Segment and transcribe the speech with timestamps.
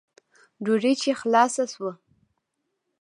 [0.63, 1.91] ډوډۍ چې خلاصه سوه.